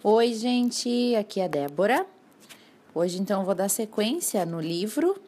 [0.00, 2.06] Oi, gente, aqui é a Débora.
[2.94, 5.20] Hoje, então, vou dar sequência no livro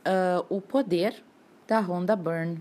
[0.00, 1.22] uh, O Poder,
[1.68, 2.60] da Rhonda Byrne.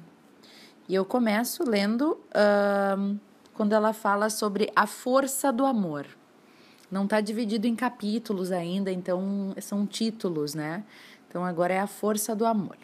[0.87, 3.19] E eu começo lendo uh,
[3.55, 6.05] quando ela fala sobre a força do amor.
[6.91, 10.83] Não está dividido em capítulos ainda, então são títulos, né?
[11.27, 12.77] Então, agora é a força do amor.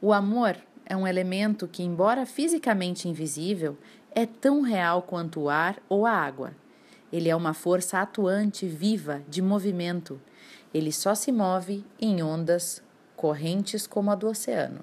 [0.00, 0.56] O amor
[0.86, 3.76] é um elemento que, embora fisicamente invisível,
[4.12, 6.54] é tão real quanto o ar ou a água
[7.14, 10.20] ele é uma força atuante, viva, de movimento.
[10.74, 12.82] Ele só se move em ondas
[13.14, 14.80] correntes como a do oceano.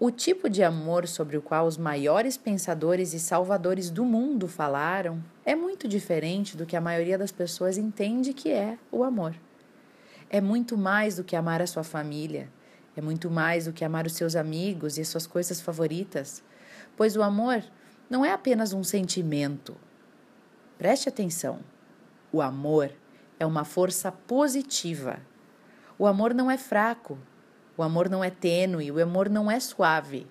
[0.00, 5.22] O tipo de amor sobre o qual os maiores pensadores e salvadores do mundo falaram
[5.44, 9.36] é muito diferente do que a maioria das pessoas entende que é o amor.
[10.28, 12.48] É muito mais do que amar a sua família,
[12.96, 16.42] é muito mais do que amar os seus amigos e as suas coisas favoritas,
[16.96, 17.62] pois o amor
[18.10, 19.76] não é apenas um sentimento,
[20.78, 21.60] Preste atenção.
[22.32, 22.92] O amor
[23.38, 25.20] é uma força positiva.
[25.98, 27.18] O amor não é fraco.
[27.76, 28.90] O amor não é tênue.
[28.90, 30.26] O amor não é suave.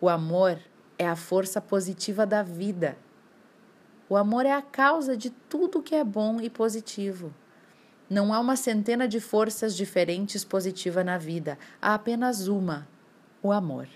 [0.00, 0.58] O amor
[0.98, 2.96] é a força positiva da vida.
[4.08, 7.34] O amor é a causa de tudo que é bom e positivo.
[8.08, 12.86] Não há uma centena de forças diferentes positivas na vida, há apenas uma:
[13.42, 13.88] o amor.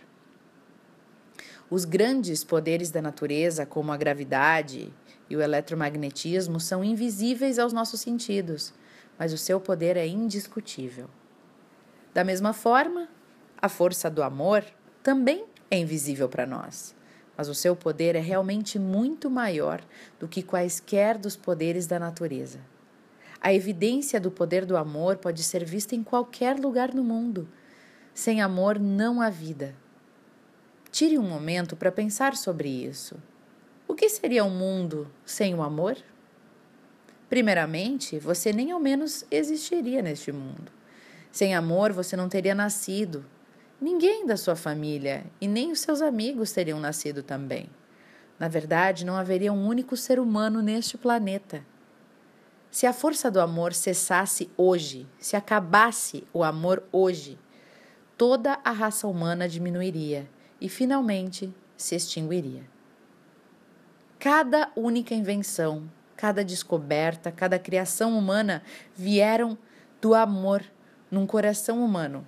[1.70, 4.92] Os grandes poderes da natureza, como a gravidade
[5.28, 8.72] e o eletromagnetismo são invisíveis aos nossos sentidos,
[9.18, 11.08] mas o seu poder é indiscutível.
[12.14, 13.08] Da mesma forma,
[13.60, 14.64] a força do amor
[15.02, 16.94] também é invisível para nós,
[17.36, 19.80] mas o seu poder é realmente muito maior
[20.18, 22.60] do que quaisquer dos poderes da natureza.
[23.40, 27.48] A evidência do poder do amor pode ser vista em qualquer lugar no mundo.
[28.12, 29.76] Sem amor não há vida.
[30.90, 33.16] Tire um momento para pensar sobre isso.
[33.88, 35.96] O que seria um mundo sem o amor?
[37.26, 40.70] Primeiramente, você nem ao menos existiria neste mundo.
[41.32, 43.24] Sem amor, você não teria nascido.
[43.80, 47.70] Ninguém da sua família e nem os seus amigos teriam nascido também.
[48.38, 51.64] Na verdade, não haveria um único ser humano neste planeta.
[52.70, 57.38] Se a força do amor cessasse hoje, se acabasse o amor hoje,
[58.18, 60.28] toda a raça humana diminuiria
[60.60, 62.77] e finalmente se extinguiria.
[64.18, 68.64] Cada única invenção, cada descoberta, cada criação humana
[68.96, 69.56] vieram
[70.00, 70.64] do amor
[71.08, 72.26] num coração humano.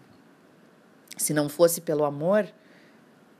[1.16, 2.48] Se não fosse pelo amor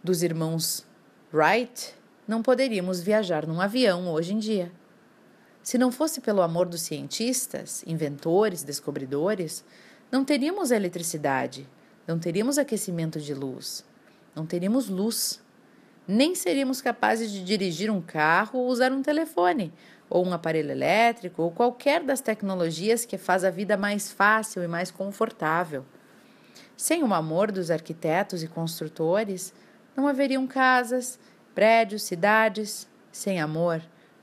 [0.02, 0.84] dos irmãos
[1.32, 1.94] Wright,
[2.26, 4.72] não poderíamos viajar num avião hoje em dia.
[5.62, 9.64] Se não fosse pelo amor dos cientistas, inventores, descobridores,
[10.10, 11.68] não teríamos eletricidade,
[12.04, 13.84] não teríamos aquecimento de luz,
[14.34, 15.40] não teríamos luz
[16.10, 19.72] nem seríamos capazes de dirigir um carro ou usar um telefone,
[20.08, 24.68] ou um aparelho elétrico, ou qualquer das tecnologias que faz a vida mais fácil e
[24.68, 25.84] mais confortável.
[26.76, 29.54] Sem o amor dos arquitetos e construtores,
[29.96, 31.18] não haveriam casas,
[31.54, 32.88] prédios, cidades.
[33.12, 33.82] Sem amor,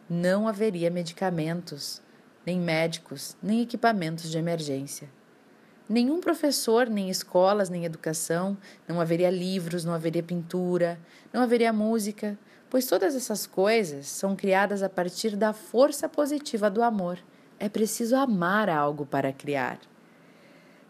[0.09, 2.01] não haveria medicamentos,
[2.45, 5.16] nem médicos, nem equipamentos de emergência
[5.89, 10.99] nenhum professor, nem escolas, nem educação, não haveria livros, não haveria pintura,
[11.31, 12.37] não haveria música,
[12.69, 17.19] pois todas essas coisas são criadas a partir da força positiva do amor.
[17.59, 19.79] É preciso amar algo para criar.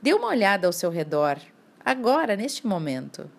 [0.01, 1.39] Dê uma olhada ao seu redor,
[1.83, 3.29] agora, neste momento.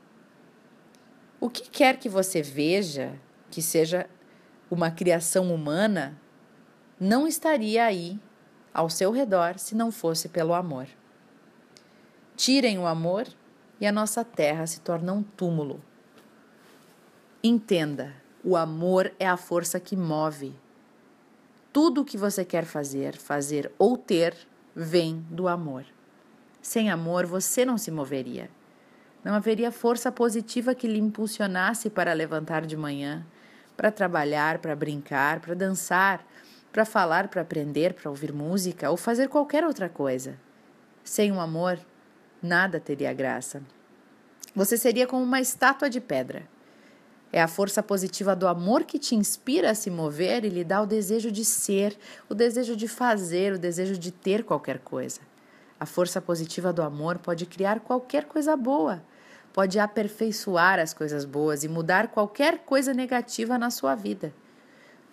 [1.41, 3.13] O que quer que você veja
[3.51, 4.09] que seja
[4.71, 6.21] uma criação humana,
[7.01, 8.19] não estaria aí
[8.73, 10.87] ao seu redor se não fosse pelo amor.
[12.39, 13.27] Tirem o amor
[13.81, 15.83] e a nossa terra se torna um túmulo.
[17.43, 20.55] Entenda, o amor é a força que move.
[21.73, 24.37] Tudo o que você quer fazer, fazer ou ter
[24.73, 25.85] vem do amor.
[26.63, 28.49] Sem amor, você não se moveria.
[29.25, 33.27] Não haveria força positiva que lhe impulsionasse para levantar de manhã,
[33.77, 36.25] para trabalhar, para brincar, para dançar,
[36.73, 40.39] para falar, para aprender, para ouvir música ou fazer qualquer outra coisa.
[41.03, 41.81] Sem o amor,
[42.43, 43.63] nada teria graça.
[44.55, 46.49] Você seria como uma estátua de pedra.
[47.31, 50.81] É a força positiva do amor que te inspira a se mover e lhe dá
[50.81, 51.97] o desejo de ser,
[52.29, 55.21] o desejo de fazer, o desejo de ter qualquer coisa.
[55.79, 59.03] A força positiva do amor pode criar qualquer coisa boa,
[59.53, 64.33] pode aperfeiçoar as coisas boas e mudar qualquer coisa negativa na sua vida.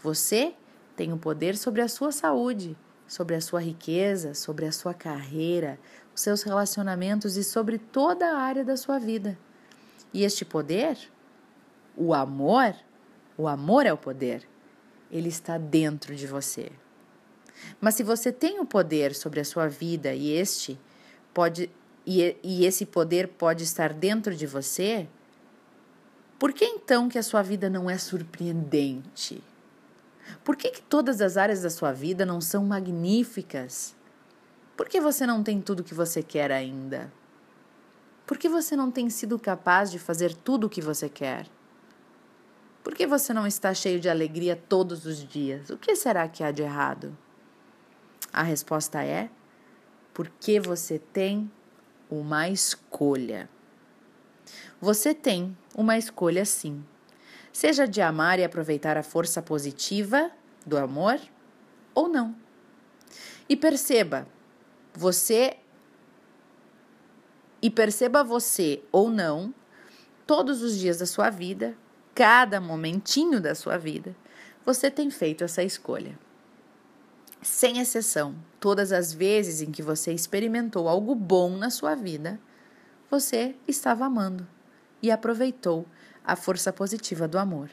[0.01, 0.53] Você
[0.95, 5.79] tem o poder sobre a sua saúde, sobre a sua riqueza, sobre a sua carreira,
[6.13, 9.37] os seus relacionamentos e sobre toda a área da sua vida.
[10.13, 10.97] E este poder,
[11.95, 12.75] o amor,
[13.37, 14.47] o amor é o poder.
[15.11, 16.71] ele está dentro de você.
[17.79, 20.79] Mas se você tem o poder sobre a sua vida e este
[21.33, 21.69] pode
[22.05, 25.07] e, e esse poder pode estar dentro de você,
[26.37, 29.41] por que então que a sua vida não é surpreendente?
[30.43, 33.95] Por que, que todas as áreas da sua vida não são magníficas?
[34.75, 37.11] Por que você não tem tudo o que você quer ainda?
[38.25, 41.47] Por que você não tem sido capaz de fazer tudo o que você quer?
[42.83, 45.69] Por que você não está cheio de alegria todos os dias?
[45.69, 47.17] O que será que há de errado?
[48.33, 49.29] A resposta é:
[50.13, 51.49] porque você tem
[52.09, 53.49] uma escolha.
[54.79, 56.85] Você tem uma escolha sim.
[57.55, 60.29] Seja de amar e aproveitar a força positiva
[60.65, 61.17] do amor
[61.93, 62.35] ou não.
[63.47, 64.27] E perceba,
[64.93, 65.55] você
[67.61, 69.55] e perceba você ou não,
[70.27, 71.77] todos os dias da sua vida,
[72.13, 74.13] cada momentinho da sua vida,
[74.65, 76.19] você tem feito essa escolha.
[77.41, 82.37] Sem exceção, todas as vezes em que você experimentou algo bom na sua vida,
[83.09, 84.45] você estava amando
[85.01, 85.85] e aproveitou
[86.25, 87.69] a força positiva do amor.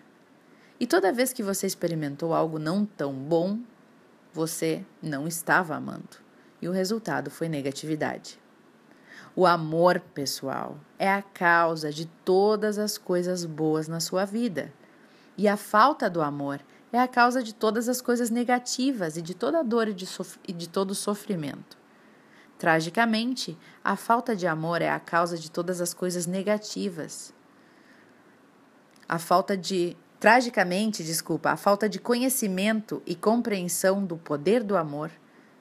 [0.78, 3.60] E toda vez que você experimentou algo não tão bom,
[4.32, 6.16] você não estava amando.
[6.60, 8.40] E o resultado foi negatividade.
[9.34, 14.72] O amor, pessoal, é a causa de todas as coisas boas na sua vida.
[15.38, 16.60] E a falta do amor
[16.92, 20.06] é a causa de todas as coisas negativas e de toda a dor e de,
[20.46, 21.78] e de todo o sofrimento.
[22.58, 27.32] Tragicamente, a falta de amor é a causa de todas as coisas negativas.
[29.12, 29.94] A falta de.
[30.18, 35.10] Tragicamente, desculpa, a falta de conhecimento e compreensão do poder do amor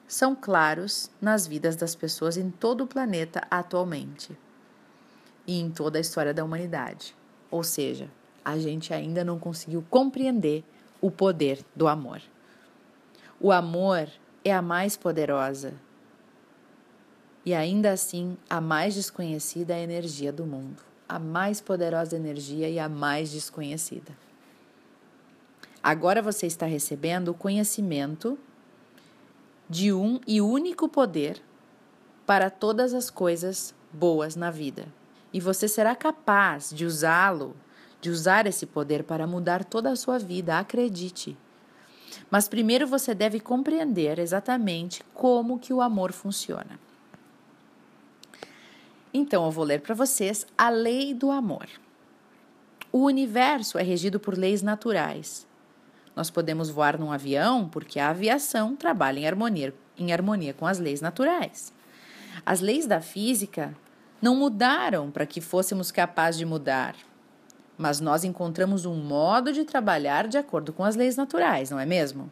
[0.08, 4.34] são claros nas vidas das pessoas em todo o planeta atualmente
[5.46, 7.14] e em toda a história da humanidade.
[7.50, 8.08] Ou seja,
[8.42, 10.64] a gente ainda não conseguiu compreender
[10.98, 12.22] o poder do amor.
[13.38, 14.08] O amor
[14.42, 15.74] é a mais poderosa
[17.44, 22.88] e ainda assim a mais desconhecida energia do mundo, a mais poderosa energia e a
[22.88, 24.12] mais desconhecida.
[25.82, 28.38] Agora você está recebendo o conhecimento
[29.68, 31.42] de um e único poder
[32.24, 34.86] para todas as coisas boas na vida.
[35.34, 37.54] E você será capaz de usá-lo,
[38.00, 41.36] de usar esse poder para mudar toda a sua vida, acredite.
[42.30, 46.80] Mas primeiro você deve compreender exatamente como que o amor funciona.
[49.12, 51.68] Então eu vou ler para vocês a lei do amor.
[52.90, 55.46] O universo é regido por leis naturais
[56.14, 60.78] nós podemos voar num avião porque a aviação trabalha em harmonia, em harmonia com as
[60.78, 61.72] leis naturais.
[62.44, 63.74] As leis da física
[64.20, 66.94] não mudaram para que fôssemos capazes de mudar,
[67.76, 71.86] mas nós encontramos um modo de trabalhar de acordo com as leis naturais, não é
[71.86, 72.30] mesmo?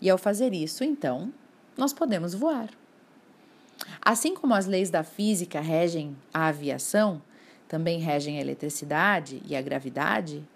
[0.00, 1.32] E ao fazer isso, então,
[1.76, 2.68] nós podemos voar.
[4.00, 7.22] Assim como as leis da física regem a aviação,
[7.68, 10.46] também regem a eletricidade e a gravidade,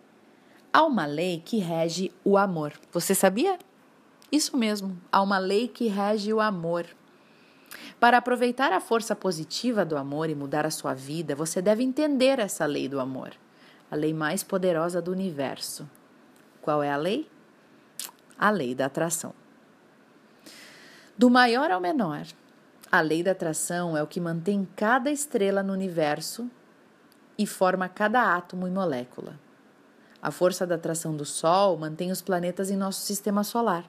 [0.71, 2.75] Há uma lei que rege o amor.
[2.93, 3.59] Você sabia?
[4.31, 6.87] Isso mesmo, há uma lei que rege o amor.
[7.99, 12.39] Para aproveitar a força positiva do amor e mudar a sua vida, você deve entender
[12.39, 13.33] essa lei do amor,
[13.91, 15.89] a lei mais poderosa do universo.
[16.61, 17.29] Qual é a lei?
[18.39, 19.33] A lei da atração.
[21.17, 22.27] Do maior ao menor,
[22.91, 26.51] a lei da atração é o que mantém cada estrela no universo
[27.37, 29.39] e forma cada átomo e molécula.
[30.23, 33.85] A força da atração do Sol mantém os planetas em nosso sistema solar,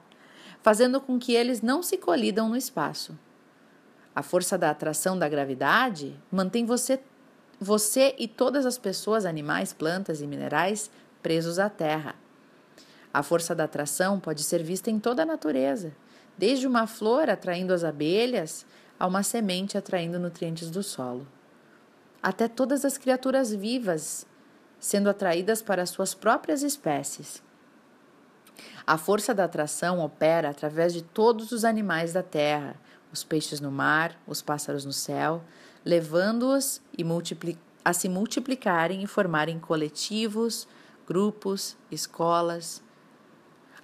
[0.62, 3.18] fazendo com que eles não se colidam no espaço.
[4.14, 7.00] A força da atração da gravidade mantém você,
[7.58, 10.90] você e todas as pessoas, animais, plantas e minerais
[11.22, 12.14] presos à Terra.
[13.12, 15.92] A força da atração pode ser vista em toda a natureza,
[16.38, 18.64] desde uma flor atraindo as abelhas
[19.00, 21.26] a uma semente atraindo nutrientes do solo.
[22.22, 24.26] Até todas as criaturas vivas
[24.78, 27.42] sendo atraídas para suas próprias espécies.
[28.86, 32.76] A força da atração opera através de todos os animais da terra,
[33.10, 35.42] os peixes no mar, os pássaros no céu,
[35.82, 36.82] levando-os
[37.84, 40.68] a se multiplicarem e formarem coletivos,
[41.06, 42.82] grupos, escolas.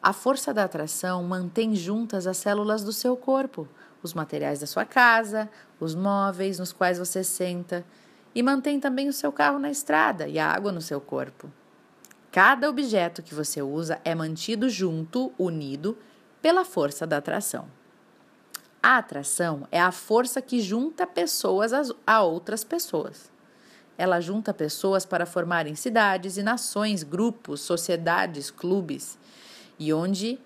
[0.03, 3.67] A força da atração mantém juntas as células do seu corpo,
[4.03, 5.49] os materiais da sua casa,
[5.81, 7.85] os móveis nos quais você senta
[8.35, 11.51] e mantém também o seu carro na estrada e a água no seu corpo.
[12.31, 15.97] Cada objeto que você usa é mantido junto, unido,
[16.43, 17.67] pela força da atração.
[18.83, 21.73] A atração é a força que junta pessoas
[22.07, 23.33] a outras pessoas.
[23.97, 29.19] Ela junta pessoas para formarem cidades e nações, grupos, sociedades, clubes.
[29.79, 30.39] e onde,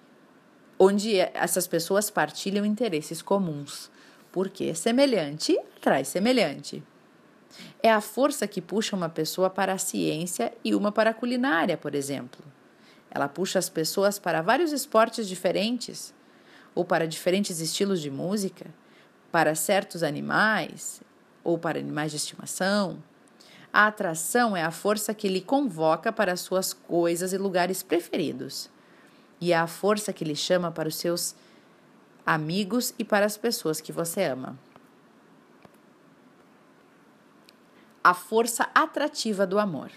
[0.82, 3.90] onde essas pessoas partilham interesses comuns.
[4.32, 6.82] Porque semelhante atrai semelhante.
[7.82, 11.76] É a força que puxa uma pessoa para a ciência e uma para a culinária,
[11.76, 12.42] por exemplo.
[13.10, 16.14] Ela puxa as pessoas para vários esportes diferentes,
[16.75, 18.66] ou para diferentes estilos de música,
[19.30, 21.02] para certos animais,
[21.44, 23.02] ou para animais de estimação.
[23.72, 28.70] A atração é a força que lhe convoca para as suas coisas e lugares preferidos.
[29.40, 31.35] E é a força que lhe chama para os seus
[32.26, 34.59] amigos e para as pessoas que você ama.
[38.02, 39.90] A força atrativa do amor.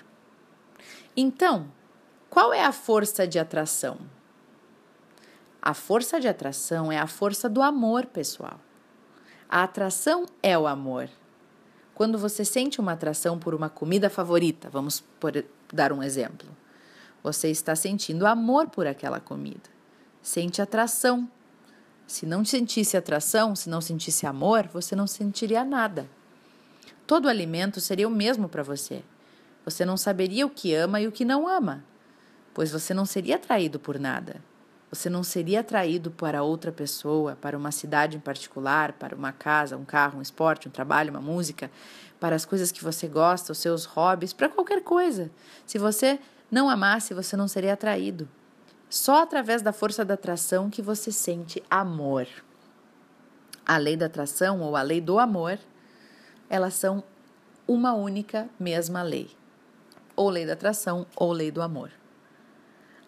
[1.16, 1.70] Então,
[2.30, 4.00] qual é a força de atração?
[5.62, 8.60] A força de atração é a força do amor, pessoal.
[9.48, 11.10] A atração é o amor.
[11.94, 15.04] Quando você sente uma atração por uma comida favorita, vamos
[15.72, 16.50] dar um exemplo.
[17.24, 19.70] Você está sentindo amor por aquela comida.
[20.22, 21.28] Sente atração.
[22.06, 26.08] Se não sentisse atração, se não sentisse amor, você não sentiria nada.
[27.08, 29.02] Todo alimento seria o mesmo para você.
[29.66, 31.84] Você não saberia o que ama e o que não ama
[32.54, 34.36] pois você não seria atraído por nada.
[34.92, 39.76] Você não seria atraído para outra pessoa, para uma cidade em particular, para uma casa,
[39.76, 41.72] um carro, um esporte, um trabalho, uma música,
[42.20, 45.32] para as coisas que você gosta, os seus hobbies, para qualquer coisa.
[45.66, 46.20] Se você
[46.54, 48.30] não amasse, você não seria atraído.
[48.88, 52.28] Só através da força da atração que você sente amor.
[53.66, 55.58] A lei da atração ou a lei do amor,
[56.48, 57.04] elas são
[57.68, 59.36] uma única mesma lei.
[60.16, 61.90] Ou lei da atração ou lei do amor.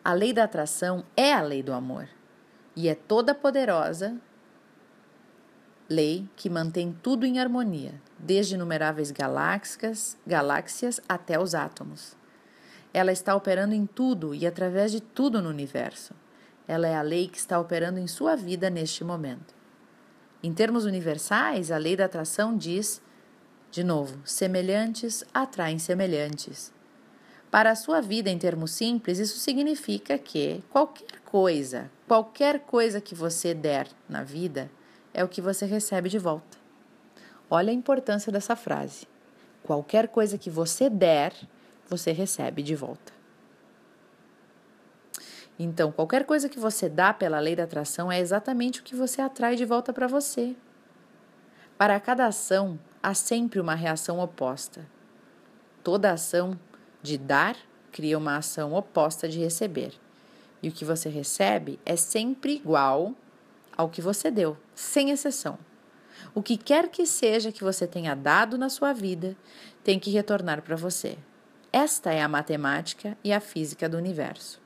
[0.03, 2.09] A lei da atração é a lei do amor
[2.75, 4.19] e é toda poderosa
[5.87, 12.17] lei que mantém tudo em harmonia, desde inumeráveis galáxias, galáxias até os átomos.
[12.95, 16.13] Ela está operando em tudo e através de tudo no universo.
[16.65, 19.53] Ela é a lei que está operando em sua vida neste momento.
[20.41, 23.01] Em termos universais, a lei da atração diz,
[23.69, 26.71] de novo, semelhantes atraem semelhantes.
[27.51, 33.13] Para a sua vida, em termos simples, isso significa que qualquer coisa, qualquer coisa que
[33.13, 34.71] você der na vida,
[35.13, 36.57] é o que você recebe de volta.
[37.49, 39.05] Olha a importância dessa frase.
[39.63, 41.33] Qualquer coisa que você der,
[41.89, 43.13] você recebe de volta.
[45.57, 49.21] Então, qualquer coisa que você dá pela lei da atração é exatamente o que você
[49.21, 50.55] atrai de volta para você.
[51.77, 54.85] Para cada ação, há sempre uma reação oposta.
[55.83, 56.59] Toda ação
[57.01, 57.55] de dar
[57.91, 59.93] cria uma ação oposta de receber.
[60.61, 63.13] E o que você recebe é sempre igual
[63.77, 65.57] ao que você deu, sem exceção.
[66.33, 69.35] O que quer que seja que você tenha dado na sua vida
[69.83, 71.17] tem que retornar para você.
[71.77, 74.61] Esta é a matemática e a física do universo.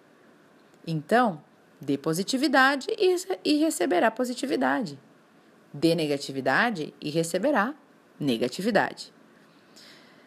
[0.86, 1.44] Então,
[1.82, 2.86] dê positividade
[3.44, 5.00] e receberá positividade.
[5.74, 7.74] Dê negatividade e receberá
[8.20, 9.12] negatividade.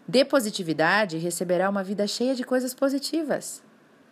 [0.09, 3.63] Dê positividade e receberá uma vida cheia de coisas positivas.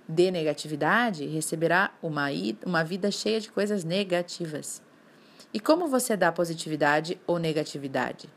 [0.06, 2.26] Dê negatividade e receberá uma,
[2.64, 4.80] uma vida cheia de coisas negativas.
[5.52, 8.30] E como você dá positividade ou negatividade?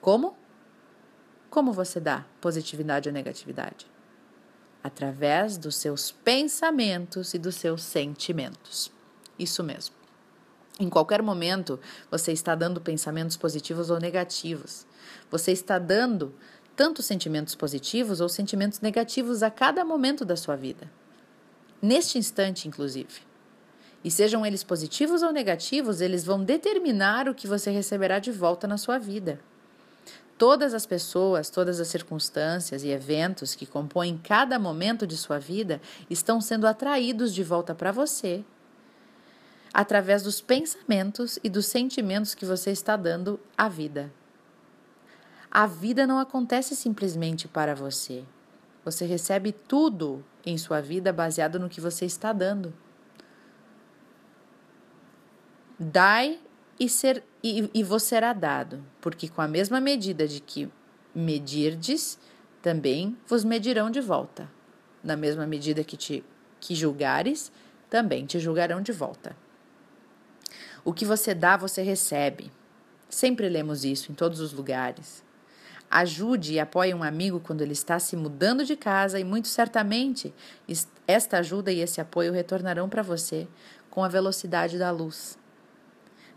[0.00, 0.43] Como?
[1.54, 3.86] Como você dá positividade ou negatividade?
[4.82, 8.90] Através dos seus pensamentos e dos seus sentimentos.
[9.38, 9.94] Isso mesmo.
[10.80, 11.78] Em qualquer momento,
[12.10, 14.84] você está dando pensamentos positivos ou negativos.
[15.30, 16.34] Você está dando
[16.74, 20.90] tanto sentimentos positivos ou sentimentos negativos a cada momento da sua vida.
[21.80, 23.20] Neste instante, inclusive.
[24.02, 28.66] E sejam eles positivos ou negativos, eles vão determinar o que você receberá de volta
[28.66, 29.38] na sua vida.
[30.44, 35.80] Todas as pessoas, todas as circunstâncias e eventos que compõem cada momento de sua vida
[36.10, 38.44] estão sendo atraídos de volta para você
[39.72, 44.12] através dos pensamentos e dos sentimentos que você está dando à vida.
[45.50, 48.22] A vida não acontece simplesmente para você.
[48.84, 52.70] Você recebe tudo em sua vida baseado no que você está dando.
[55.80, 56.38] Dai
[56.78, 60.70] e, ser, e, e vos será dado, porque com a mesma medida de que
[61.14, 62.18] medirdes,
[62.60, 64.50] também vos medirão de volta.
[65.02, 66.24] Na mesma medida que te
[66.60, 67.52] que julgares,
[67.90, 69.36] também te julgarão de volta.
[70.82, 72.50] O que você dá, você recebe.
[73.10, 75.22] Sempre lemos isso em todos os lugares.
[75.90, 80.34] Ajude e apoie um amigo quando ele está se mudando de casa e muito certamente
[81.06, 83.46] esta ajuda e esse apoio retornarão para você
[83.90, 85.38] com a velocidade da luz.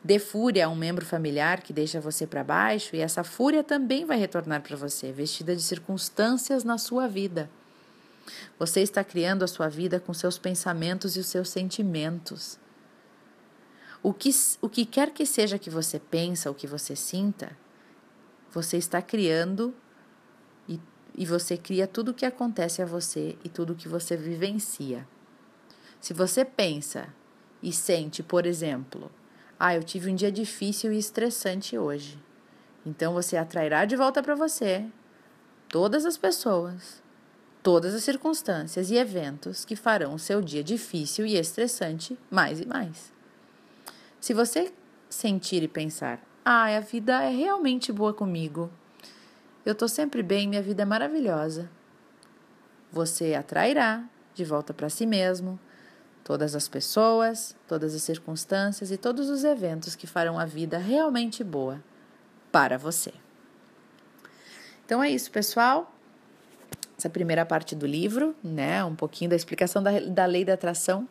[0.08, 4.06] Dê fúria a um membro familiar que deixa você para baixo e essa fúria também
[4.06, 7.50] vai retornar para você, vestida de circunstâncias na sua vida.
[8.58, 12.58] Você está criando a sua vida com seus pensamentos e os seus sentimentos.
[14.02, 14.30] O que,
[14.62, 17.52] o que quer que seja que você pensa, o que você sinta,
[18.50, 19.76] você está criando
[20.70, 20.80] e,
[21.18, 25.06] e você cria tudo o que acontece a você e tudo o que você vivencia.
[26.00, 27.14] Se você pensa
[27.62, 29.12] e sente, por exemplo,
[29.60, 32.20] ah, eu tive um dia difícil e estressante hoje.
[32.86, 34.86] Então você atrairá de volta para você
[35.68, 37.02] todas as pessoas,
[37.62, 42.66] todas as circunstâncias e eventos que farão o seu dia difícil e estressante mais e
[42.66, 43.12] mais.
[44.20, 44.72] Se você
[45.10, 48.72] sentir e pensar, ah, a vida é realmente boa comigo,
[49.66, 51.70] eu estou sempre bem, minha vida é maravilhosa,
[52.92, 55.60] você atrairá de volta para si mesmo
[56.28, 61.42] todas as pessoas, todas as circunstâncias e todos os eventos que farão a vida realmente
[61.42, 61.82] boa
[62.52, 63.14] para você.
[64.86, 65.90] Então é isso, pessoal.
[66.98, 68.84] Essa primeira parte do livro, né?
[68.84, 71.08] Um pouquinho da explicação da, da lei da atração.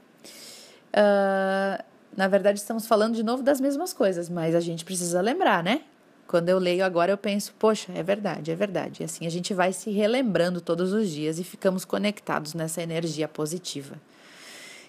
[0.92, 1.82] Uh,
[2.14, 5.80] na verdade, estamos falando de novo das mesmas coisas, mas a gente precisa lembrar, né?
[6.26, 9.02] Quando eu leio agora, eu penso, poxa, é verdade, é verdade.
[9.02, 13.26] E assim a gente vai se relembrando todos os dias e ficamos conectados nessa energia
[13.26, 13.96] positiva.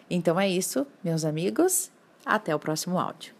[0.10, 1.92] Então é isso, meus amigos.
[2.26, 3.37] Até o próximo áudio.